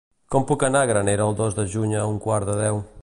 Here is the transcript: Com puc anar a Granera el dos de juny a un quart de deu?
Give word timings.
Com 0.35 0.45
puc 0.51 0.63
anar 0.67 0.81
a 0.85 0.87
Granera 0.91 1.27
el 1.33 1.37
dos 1.41 1.59
de 1.59 1.67
juny 1.75 1.95
a 2.01 2.07
un 2.15 2.19
quart 2.25 2.51
de 2.51 2.57
deu? 2.63 2.83